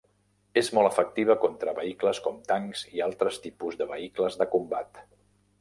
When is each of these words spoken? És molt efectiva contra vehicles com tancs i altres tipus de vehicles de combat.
És 0.61 0.69
molt 0.77 0.89
efectiva 0.89 1.35
contra 1.43 1.75
vehicles 1.81 2.23
com 2.29 2.41
tancs 2.53 2.83
i 2.97 3.05
altres 3.11 3.41
tipus 3.47 3.81
de 3.83 3.91
vehicles 3.95 4.43
de 4.45 4.53
combat. 4.57 5.05